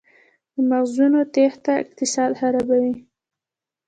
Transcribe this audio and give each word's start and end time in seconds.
د 0.53 0.55
مغزونو 0.69 1.19
تیښته 1.33 1.71
اقتصاد 1.83 2.31
خرابوي؟ 2.39 2.93